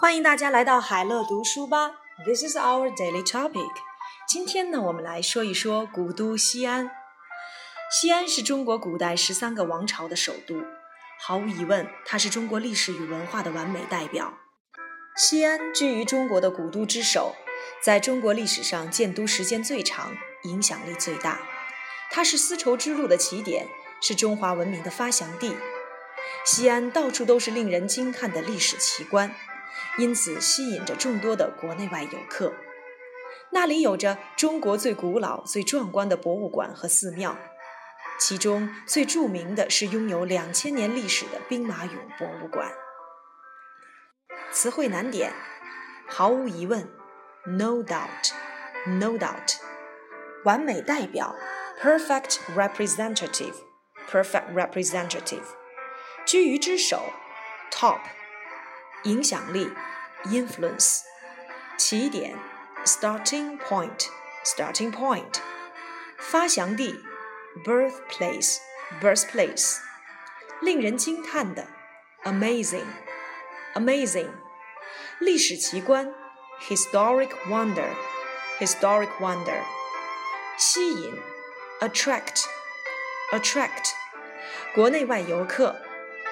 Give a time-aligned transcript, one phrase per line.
[0.00, 1.92] 欢迎大家来到海乐读书吧。
[2.24, 3.70] This is our daily topic。
[4.28, 6.90] 今天呢，我们来说一说古都西安。
[7.90, 10.62] 西安是中国古代十三个王朝的首都，
[11.26, 14.34] 毫无疑问，它是中国历史与文化的完美代表。
[15.16, 17.34] 西安居于中国的古都之首，
[17.82, 20.14] 在中国历史上建都时间最长，
[20.44, 21.40] 影响力最大。
[22.10, 23.66] 它是丝绸之路的起点，
[24.00, 25.56] 是中华文明的发祥地。
[26.44, 29.34] 西安到处都是令人惊叹的历史奇观。
[29.98, 32.52] 因此吸引着众多的国内外游客。
[33.52, 37.36] 那里有着中国最古老、最壮观的博物馆和寺庙，
[38.18, 42.72] 其中最著名的是拥有两千年历史的兵马俑博物馆。
[44.52, 45.32] 词汇难点：
[46.06, 46.88] 毫无疑问
[47.46, 49.58] ，no doubt，no doubt；
[50.44, 51.34] 完美代表
[51.80, 55.42] ，perfect representative，perfect representative；
[56.24, 57.02] 居于之首
[57.72, 58.00] ，top。
[59.03, 59.71] 影响力，
[60.25, 61.01] influence，
[61.77, 62.35] 起点，
[62.85, 65.35] starting point，starting point，
[66.17, 66.99] 发祥地，
[67.63, 69.77] birthplace，birthplace，
[70.61, 71.67] 令人惊叹的，
[72.23, 74.31] amazing，amazing，
[75.19, 76.11] 历史奇观，
[76.61, 79.61] historic wonder，historic wonder，
[80.57, 81.21] 吸引，
[81.81, 83.91] attract，attract，
[84.73, 85.79] 国内外游客，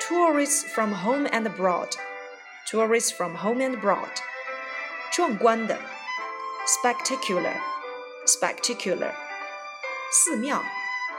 [0.00, 1.90] tourists from home and abroad。
[2.68, 4.08] tourists from home and abroad，
[5.10, 5.78] 壮观的，
[6.66, 9.12] spectacular，spectacular，
[10.10, 10.62] 寺庙，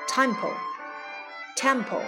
[0.08, 2.08] temple，temple。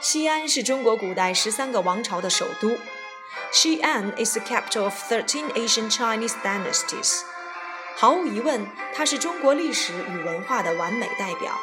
[0.00, 2.78] 西安是中国古代十三个王朝的首都。
[3.52, 7.22] Xi'an is the capital of thirteen ancient Chinese dynasties。
[7.96, 11.58] 毫无疑问，它是中国历史与文化的完美代表。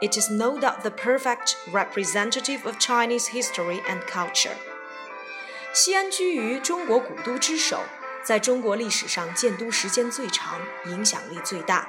[0.00, 4.54] It is no doubt the perfect representative of Chinese history and culture.
[5.72, 7.82] 西安居于中国古都之首，
[8.22, 11.88] 在中国历史上建都时间最长，影响力最大。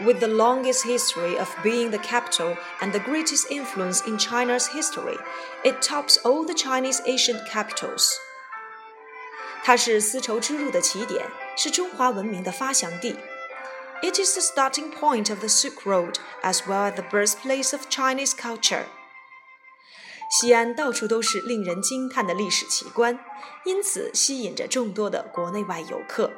[0.00, 5.18] With the longest history of being the capital and the greatest influence in China's history,
[5.62, 8.14] it tops all the Chinese ancient capitals.
[9.62, 11.26] 它是丝绸之路的起点，
[11.56, 13.16] 是中华文明的发祥地。
[14.02, 18.32] It is the starting point of the Silk Road as well as the birthplace of Chinese
[18.34, 18.86] culture.
[20.30, 23.18] 西安到处都是令人惊叹的历史奇观，
[23.64, 26.32] 因此吸引着众多的国内外游客。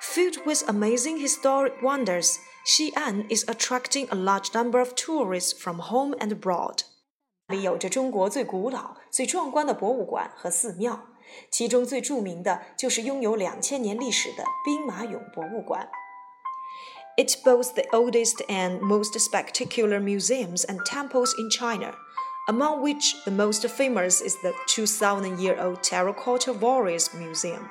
[0.00, 6.16] Filled with amazing historic wonders, Xi'an is attracting a large number of tourists from home
[6.18, 6.80] and abroad.
[7.48, 11.08] 里有着中国最古老、最壮观的博物馆和寺庙，
[11.50, 15.88] 其中最着名的就是拥有两千年历史的兵马俑博物馆。
[17.16, 21.94] It boasts the oldest and most spectacular museums and temples in China
[22.47, 27.69] among which the most famous is the 2,000 year old Terracotta Warriors Museum.